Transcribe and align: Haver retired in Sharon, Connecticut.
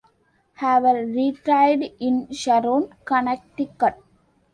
Haver 0.55 1.05
retired 1.11 1.83
in 1.99 2.31
Sharon, 2.33 2.89
Connecticut. 3.05 4.01